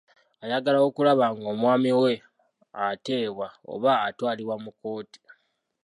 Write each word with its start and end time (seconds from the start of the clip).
Ayagala 0.43 0.79
okulaba 0.89 1.25
ng'omwami 1.37 1.91
we 2.01 2.13
ateebwa 2.87 3.47
oba 3.73 3.91
atwalibwa 4.07 4.55
mu 4.63 4.71
kkooti. 4.73 5.19